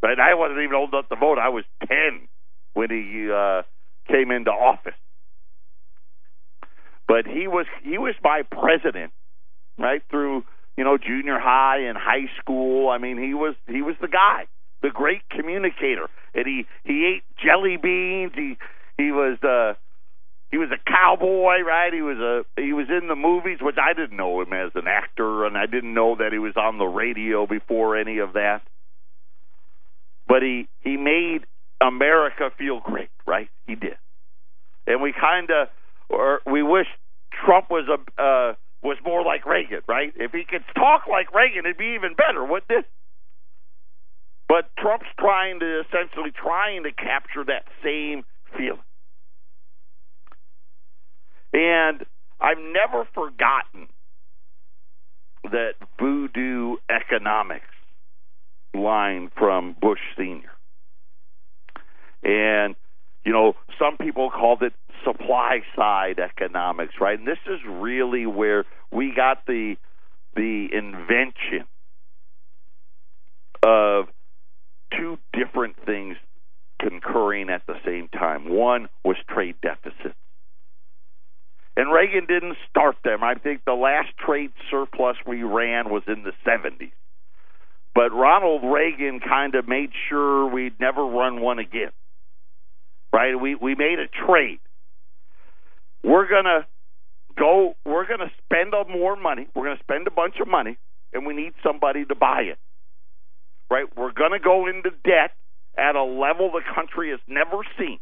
[0.00, 1.38] But I wasn't even old enough to vote.
[1.38, 2.28] I was 10
[2.74, 3.62] when he uh,
[4.08, 4.94] came into office.
[7.08, 9.12] But he was he was my president,
[9.78, 10.44] right through
[10.76, 12.88] you know junior high and high school.
[12.88, 14.46] I mean, he was he was the guy
[14.82, 18.32] the great communicator, and he he ate jelly beans.
[18.36, 18.58] He
[18.98, 19.74] he was uh
[20.50, 21.92] he was a cowboy, right?
[21.92, 24.88] He was a he was in the movies, which I didn't know him as an
[24.88, 28.62] actor, and I didn't know that he was on the radio before any of that.
[30.28, 31.40] But he he made
[31.80, 33.48] America feel great, right?
[33.66, 33.94] He did.
[34.86, 35.68] and we kind of,
[36.08, 36.86] or we wish
[37.46, 40.12] Trump was a uh, was more like Reagan, right?
[40.16, 42.86] If he could talk like Reagan, it'd be even better, wouldn't it?
[44.52, 48.22] But Trump's trying to essentially trying to capture that same
[48.54, 48.84] feeling.
[51.54, 52.04] And
[52.38, 53.88] I've never forgotten
[55.44, 57.64] that voodoo economics
[58.74, 60.52] line from Bush Sr.
[62.22, 62.74] And,
[63.24, 67.18] you know, some people called it supply side economics, right?
[67.18, 69.76] And this is really where we got the
[70.36, 71.64] the invention
[73.62, 74.08] of
[74.96, 76.16] two different things
[76.80, 78.48] concurring at the same time.
[78.48, 80.16] One was trade deficits.
[81.76, 83.22] And Reagan didn't start them.
[83.24, 86.92] I think the last trade surplus we ran was in the 70s.
[87.94, 91.92] But Ronald Reagan kind of made sure we'd never run one again.
[93.12, 93.38] Right?
[93.38, 94.60] We we made a trade.
[96.02, 96.66] We're going to
[97.38, 99.46] go we're going to spend more money.
[99.54, 100.78] We're going to spend a bunch of money
[101.12, 102.58] and we need somebody to buy it.
[103.72, 103.86] Right?
[103.96, 105.32] We're going to go into debt
[105.78, 107.98] at a level the country has never seen.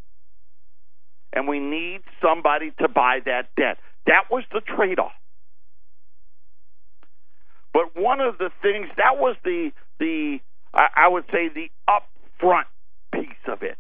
[1.33, 3.79] And we need somebody to buy that debt.
[4.07, 5.13] That was the trade off.
[7.73, 10.41] But one of the things that was the the
[10.75, 12.65] I, I would say the upfront
[13.15, 13.79] piece of it,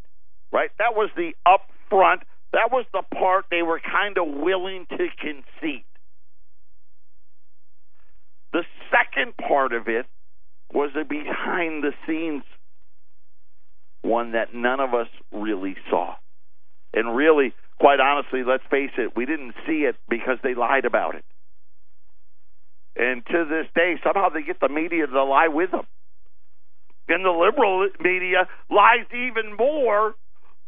[0.52, 0.70] right?
[0.78, 2.20] That was the upfront.
[2.52, 5.84] That was the part they were kind of willing to concede.
[8.52, 10.06] The second part of it
[10.72, 12.44] was a behind the scenes
[14.02, 16.14] one that none of us really saw.
[16.94, 21.14] And really, quite honestly, let's face it, we didn't see it because they lied about
[21.14, 21.24] it.
[22.96, 25.86] And to this day, somehow they get the media to lie with them.
[27.08, 30.14] And the liberal media lies even more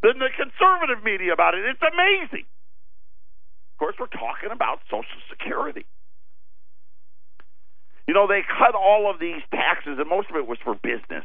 [0.01, 1.63] than the conservative media about it.
[1.65, 2.45] It's amazing.
[3.73, 5.85] Of course, we're talking about Social Security.
[8.07, 11.23] You know, they cut all of these taxes, and most of it was for business.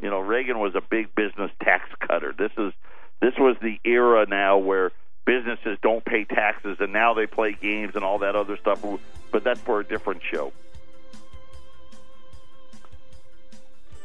[0.00, 2.34] You know, Reagan was a big business tax cutter.
[2.36, 2.72] This is
[3.20, 4.92] this was the era now where
[5.26, 8.84] businesses don't pay taxes, and now they play games and all that other stuff.
[9.32, 10.52] But that's for a different show.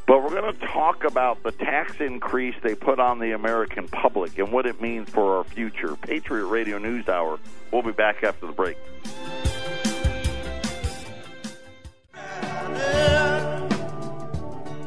[0.06, 4.38] But we're going to talk about the tax increase they put on the American public
[4.38, 5.96] and what it means for our future.
[5.96, 7.38] Patriot Radio News Hour.
[7.72, 8.76] We'll be back after the break.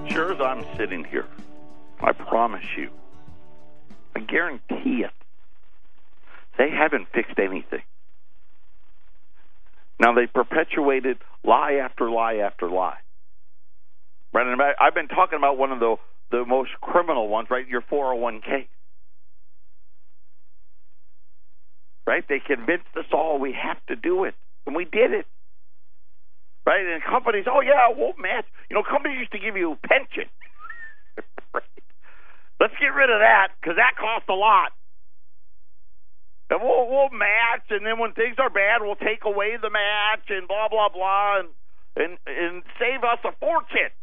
[0.09, 1.27] Sure as I'm sitting here,
[2.01, 2.89] I promise you,
[4.15, 5.11] I guarantee it,
[6.57, 7.83] they haven't fixed anything.
[9.99, 12.97] Now they perpetuated lie after lie after lie.
[14.33, 15.95] Right, and I've been talking about one of the
[16.29, 17.67] the most criminal ones, right?
[17.67, 18.67] Your 401k.
[22.05, 22.23] Right?
[22.27, 25.25] They convinced us all we have to do it, and we did it.
[26.67, 26.83] Right?
[26.83, 28.43] And companies, oh yeah, we'll match.
[28.69, 30.27] You know, companies used to give you pension.
[32.59, 34.75] Let's get rid of that because that costs a lot.
[36.51, 40.27] And we'll we'll match, and then when things are bad, we'll take away the match
[40.27, 41.47] and blah blah blah, and
[41.95, 43.95] and and save us a fortune.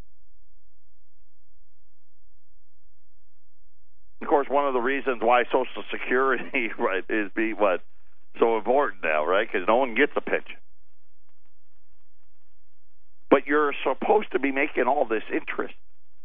[4.22, 7.85] Of course, one of the reasons why Social Security right is be what
[8.40, 9.46] so important now, right?
[9.46, 10.57] Because no one gets a pension.
[13.35, 15.75] But you're supposed to be making all this interest.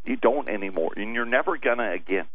[0.05, 2.27] You don't anymore, and you're never gonna again.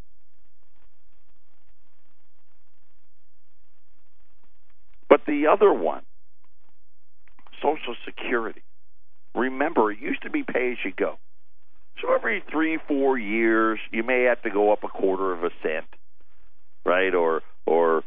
[5.09, 6.03] But the other one,
[7.63, 8.63] Social Security.
[9.37, 11.19] Remember, it used to be pay as you go.
[12.03, 15.51] So every three, four years, you may have to go up a quarter of a
[15.63, 15.87] cent,
[16.85, 17.99] right, or or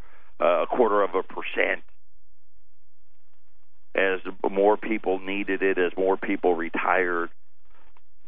[0.42, 1.82] uh, a quarter of a percent,
[3.98, 4.20] as
[4.50, 7.30] more people needed it, as more people retired.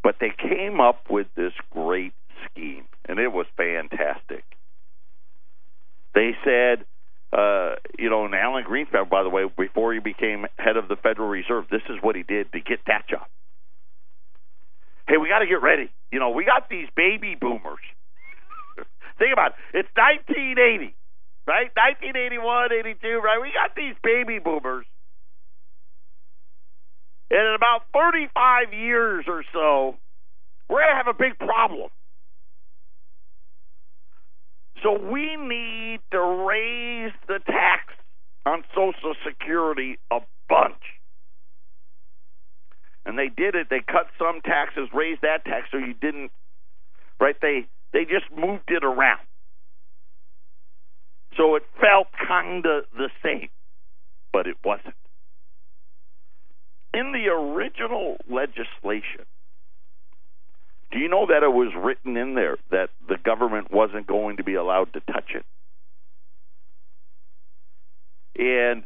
[0.03, 2.13] But they came up with this great
[2.45, 4.43] scheme, and it was fantastic.
[6.15, 6.85] They said,
[7.31, 10.95] uh, you know, and Alan Greenspan, by the way, before he became head of the
[10.95, 13.27] Federal Reserve, this is what he did to get that job
[15.09, 15.89] hey, we got to get ready.
[16.13, 17.81] You know, we got these baby boomers.
[19.17, 19.83] Think about it.
[19.83, 20.93] It's 1980,
[21.49, 21.73] right?
[21.73, 22.69] 1981,
[23.01, 23.41] 82, right?
[23.41, 24.85] We got these baby boomers.
[27.31, 29.95] And in about 35 years or so,
[30.69, 31.89] we're going to have a big problem.
[34.81, 37.93] So we need to raise the tax
[38.45, 40.81] on Social Security a bunch.
[43.05, 43.67] And they did it.
[43.69, 46.31] They cut some taxes, raised that tax, so you didn't.
[47.19, 47.35] Right?
[47.41, 49.19] They they just moved it around.
[51.37, 53.49] So it felt kind of the same,
[54.31, 54.95] but it wasn't.
[56.93, 59.25] In the original legislation,
[60.91, 64.43] do you know that it was written in there that the government wasn't going to
[64.43, 65.45] be allowed to touch it?
[68.35, 68.83] And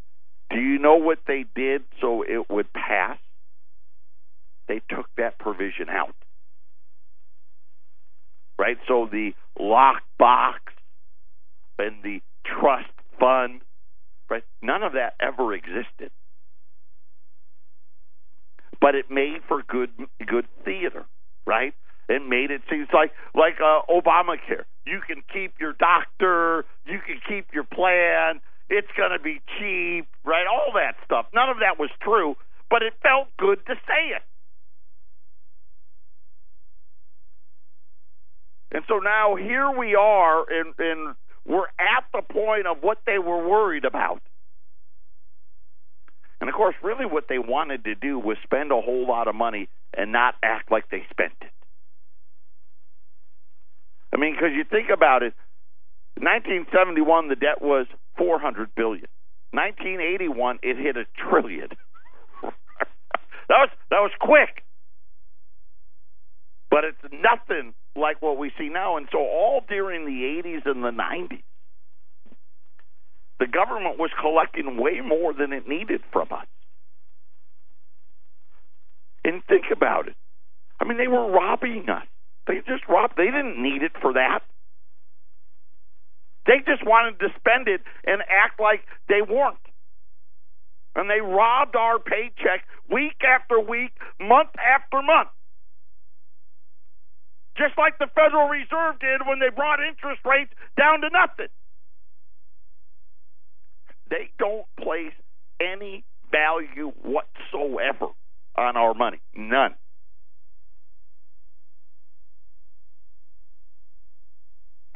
[0.49, 3.17] do you know what they did so it would pass?
[4.67, 6.15] They took that provision out.
[8.57, 8.77] Right?
[8.87, 10.59] So the lockbox
[11.79, 12.89] and the trust
[13.19, 13.61] fund,
[14.29, 14.43] right?
[14.61, 16.11] None of that ever existed.
[18.83, 19.91] But it made for good
[20.27, 21.05] good theater,
[21.47, 21.73] right?
[22.09, 24.65] It made it seem like like uh, Obamacare.
[24.85, 28.41] You can keep your doctor, you can keep your plan.
[28.69, 30.43] It's going to be cheap, right?
[30.51, 31.27] All that stuff.
[31.33, 32.35] None of that was true,
[32.69, 34.23] but it felt good to say it.
[38.73, 41.15] And so now here we are, and, and
[41.45, 44.21] we're at the point of what they were worried about.
[46.43, 49.33] And of course, really what they wanted to do was spend a whole lot of
[49.33, 51.47] money and not act like they spent it.
[54.13, 55.33] I mean, because you think about it,
[56.19, 57.87] 1971 the debt was
[58.17, 59.07] 400 billion.
[59.51, 61.69] 1981 it hit a trillion.
[62.43, 62.51] that
[63.49, 64.65] was that was quick.
[66.69, 68.97] But it's nothing like what we see now.
[68.97, 71.41] And so all during the 80s and the 90s,
[73.43, 76.47] the government was collecting way more than it needed from us.
[79.25, 80.15] And think about it.
[80.79, 82.07] I mean, they were robbing us.
[82.47, 83.15] They just robbed.
[83.17, 84.39] They didn't need it for that.
[86.47, 89.59] They just wanted to spend it and act like they weren't.
[90.95, 93.91] And they robbed our paycheck week after week,
[94.21, 95.35] month after month.
[97.57, 101.51] Just like the Federal Reserve did when they brought interest rates down to nothing.
[104.09, 105.13] They don't place
[105.59, 108.07] any value whatsoever
[108.55, 109.21] on our money.
[109.35, 109.75] None.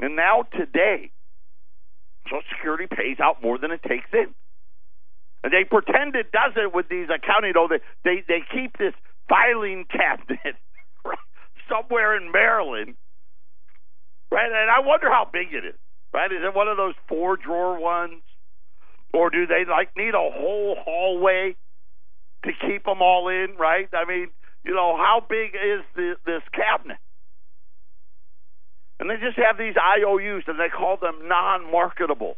[0.00, 1.10] And now today,
[2.26, 4.34] Social Security pays out more than it takes in.
[5.42, 7.52] And they pretend it doesn't with these accounting.
[7.54, 8.94] Though they they, they keep this
[9.28, 10.56] filing cabinet
[11.68, 12.94] somewhere in Maryland,
[14.30, 14.46] right?
[14.46, 15.78] And I wonder how big it is.
[16.12, 16.32] Right?
[16.32, 18.22] Is it one of those four drawer ones,
[19.12, 21.56] or do they like need a whole hallway
[22.44, 23.56] to keep them all in?
[23.58, 23.88] Right?
[23.92, 24.28] I mean,
[24.64, 26.98] you know, how big is the, this cabinet?
[29.00, 32.36] And they just have these IOUs and they call them non marketable.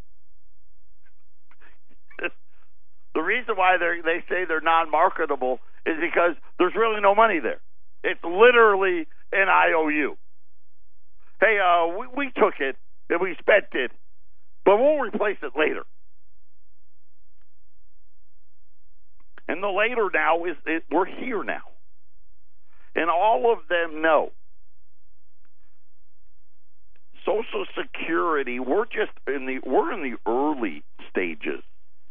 [3.14, 7.40] the reason why they they say they're non marketable is because there's really no money
[7.40, 7.60] there.
[8.04, 10.16] It's literally an IOU.
[11.40, 12.76] Hey, uh, we, we took it
[13.08, 13.90] and we spent it,
[14.64, 15.84] but we'll replace it later.
[19.50, 21.62] And the later now is it, we're here now.
[22.94, 24.30] And all of them know
[27.26, 31.64] Social Security, we're just in the we're in the early stages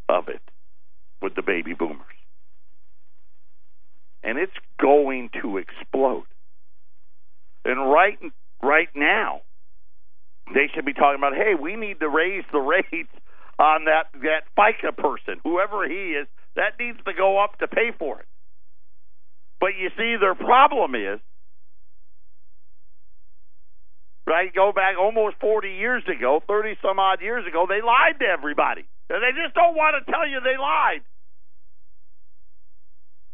[0.10, 0.42] of it
[1.22, 2.02] with the baby boomers.
[4.22, 6.28] And it's going to explode.
[7.64, 8.20] And right
[8.62, 9.44] right now,
[10.54, 13.14] they should be talking about, hey, we need to raise the rates
[13.58, 16.28] on that that FICA person, whoever he is,
[16.60, 18.28] that needs to go up to pay for it.
[19.60, 21.20] But you see, their problem is
[24.30, 24.54] right?
[24.54, 28.86] Go back almost 40 years ago, 30 some odd years ago, they lied to everybody.
[29.10, 31.02] And they just don't want to tell you they lied.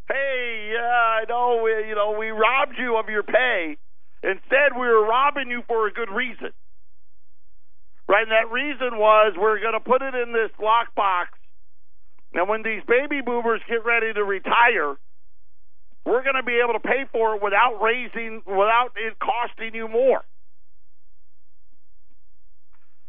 [0.08, 3.76] Hey, yeah, I know, we, you know, we robbed you of your pay.
[4.24, 6.56] Instead, we were robbing you for a good reason.
[8.08, 8.24] Right?
[8.24, 11.35] And that reason was we're going to put it in this lockbox.
[12.36, 14.96] And when these baby boomers get ready to retire,
[16.06, 19.88] we're going to be able to pay for it without raising, without it costing you
[19.88, 20.20] more.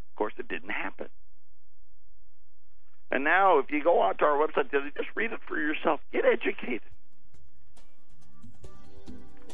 [0.08, 1.08] Of course, it didn't happen.
[3.10, 6.00] And now, if you go onto our website, just read it for yourself.
[6.12, 6.80] Get educated.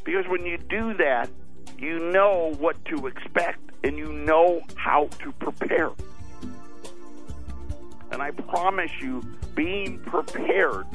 [0.04, 1.30] Because when you do that,
[1.78, 5.90] you know what to expect and you know how to prepare.
[8.12, 9.22] And I promise you,
[9.54, 10.86] being prepared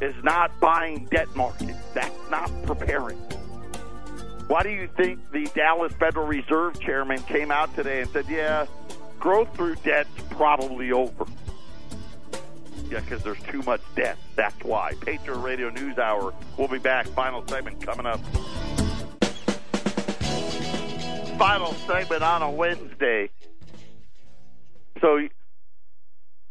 [0.00, 1.76] is not buying debt market.
[1.94, 3.16] That's not preparing.
[4.48, 8.66] Why do you think the Dallas Federal Reserve chairman came out today and said, yeah,
[9.20, 11.26] growth through debt's probably over?
[12.90, 14.18] Yeah, because there's too much debt.
[14.34, 14.94] That's why.
[15.00, 16.34] Patriot Radio News Hour.
[16.58, 17.06] We'll be back.
[17.06, 18.20] Final segment coming up.
[21.38, 23.30] Final segment on a Wednesday.
[25.00, 25.28] So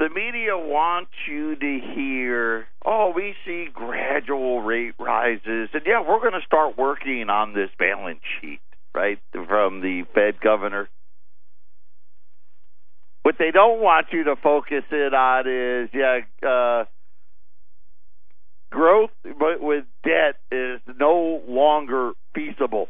[0.02, 5.70] the media wants you to hear, oh, we see gradual rate rises.
[5.74, 8.62] And yeah, we're going to start working on this balance sheet,
[8.96, 10.90] right, from the Fed governor.
[13.22, 16.86] What they don't want you to focus in on is, yeah, uh,
[18.72, 22.88] growth but with debt is no longer feasible.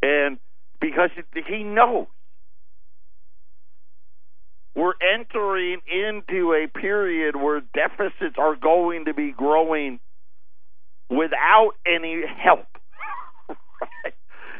[0.00, 0.38] And
[0.80, 1.10] because
[1.48, 2.06] he knows
[4.74, 9.98] we're entering into a period where deficits are going to be growing
[11.08, 12.66] without any help.
[13.48, 14.14] right?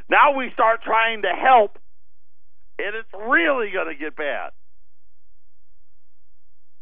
[0.09, 1.79] Now we start trying to help,
[2.79, 4.51] and it's really going to get bad.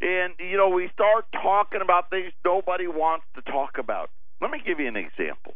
[0.00, 4.10] And, you know, we start talking about things nobody wants to talk about.
[4.40, 5.54] Let me give you an example.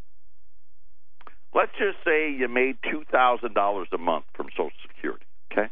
[1.54, 5.70] Let's just say you made $2,000 a month from Social Security, okay?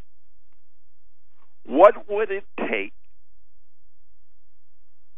[1.65, 2.93] What would it take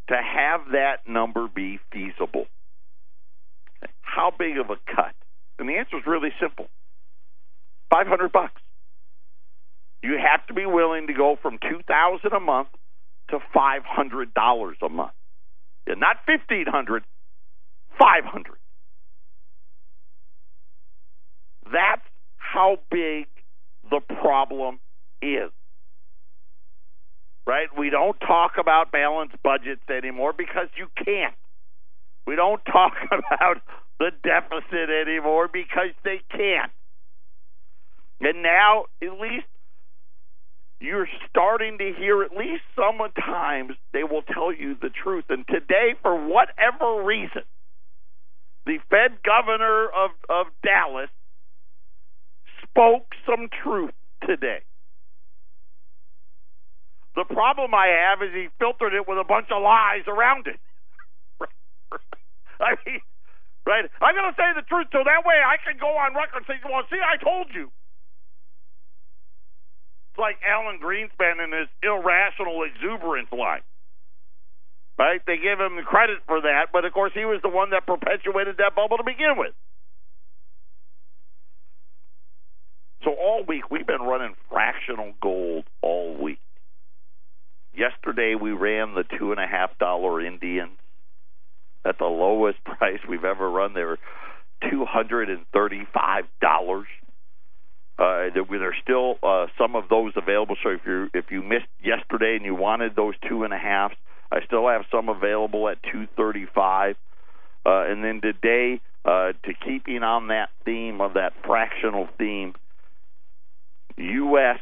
[0.09, 2.45] to have that number be feasible?
[4.01, 5.13] How big of a cut?
[5.59, 6.67] And the answer is really simple.
[7.89, 8.61] 500 bucks.
[10.01, 12.67] You have to be willing to go from 2000 a month
[13.29, 15.11] to $500 a month.
[15.87, 17.03] Yeah, not 1500,
[17.97, 18.53] 500.
[21.71, 22.01] That's
[22.37, 23.27] how big
[23.89, 24.79] the problem
[25.21, 25.51] is
[27.45, 27.67] right?
[27.77, 31.35] We don't talk about balanced budgets anymore because you can't.
[32.25, 33.61] We don't talk about
[33.99, 36.71] the deficit anymore because they can't.
[38.21, 39.45] And now, at least
[40.79, 45.25] you're starting to hear, at least sometimes, they will tell you the truth.
[45.29, 47.43] And today, for whatever reason,
[48.65, 51.09] the Fed governor of, of Dallas
[52.63, 53.93] spoke some truth
[54.25, 54.59] today.
[57.15, 60.57] The problem I have is he filtered it with a bunch of lies around it.
[62.59, 63.01] I mean,
[63.65, 63.85] right?
[64.01, 66.49] I'm going to say the truth so that way I can go on record and
[66.49, 67.69] say, well, see, I told you.
[70.09, 73.65] It's like Alan Greenspan and his irrational exuberance line.
[74.97, 75.21] Right?
[75.25, 78.57] They give him credit for that, but of course he was the one that perpetuated
[78.57, 79.53] that bubble to begin with.
[83.03, 86.39] So all week we've been running fractional gold all week.
[87.75, 90.71] Yesterday we ran the two and a half dollar Indian
[91.85, 93.73] at the lowest price we've ever run.
[93.73, 93.99] They were
[94.69, 96.87] two hundred and thirty-five dollars.
[97.97, 100.55] Uh, there's still uh, some of those available.
[100.63, 103.95] So if you if you missed yesterday and you wanted those two and a halves,
[104.31, 106.95] I still have some available at two thirty-five.
[107.65, 112.53] Uh, and then today, uh, to keeping on that theme of that fractional theme,
[113.97, 114.59] U.S.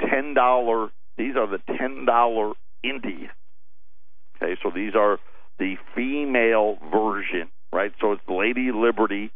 [0.00, 2.54] ten dollar these are the $10
[2.84, 3.28] Indies.
[4.36, 5.18] Okay, so these are
[5.58, 7.92] the female version, right?
[8.00, 9.32] So it's Lady Liberty,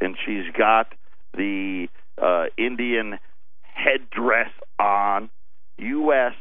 [0.00, 0.88] and she's got
[1.34, 1.88] the
[2.20, 3.18] uh, Indian
[3.62, 5.30] headdress on.
[5.78, 6.34] U.S.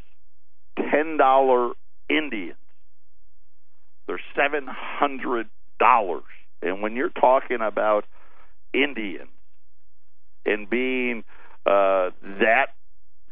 [0.77, 1.71] $10
[2.09, 2.57] Indians.
[4.07, 5.45] They're $700.
[6.61, 8.05] And when you're talking about
[8.73, 9.29] Indians
[10.45, 11.23] and being
[11.65, 12.67] uh, that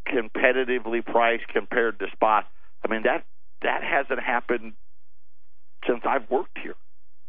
[0.10, 2.46] competitively priced compared to spot.
[2.84, 3.26] I mean that
[3.62, 4.74] that hasn't happened
[5.88, 6.76] since I've worked here.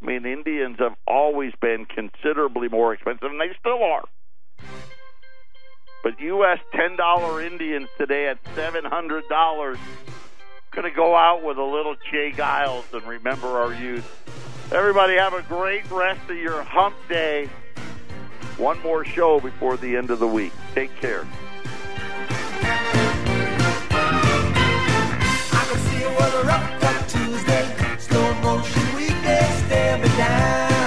[0.03, 4.05] I mean, Indians have always been considerably more expensive, and they still are.
[6.03, 6.59] But U.S.
[6.73, 9.79] ten dollar Indians today at seven hundred dollars.
[10.73, 12.31] Going to go out with a little J.
[12.31, 14.07] Geils and remember our youth.
[14.73, 17.51] Everybody have a great rest of your hump day.
[18.57, 20.53] One more show before the end of the week.
[20.75, 21.27] Take care.
[26.21, 27.67] Was a rough cut Tuesday,
[27.99, 30.80] slow motion weekday, stare me down.